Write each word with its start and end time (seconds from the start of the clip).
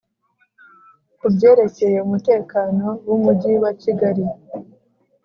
ku 1.19 1.25
byerekeye 1.33 1.97
umutekano 2.07 2.85
w'umujyi 3.07 3.53
wa 3.63 3.71
kigali. 3.81 4.23